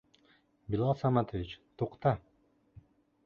Билал 0.75 0.95
Саматович, 1.01 1.53
туҡта! 1.83 2.17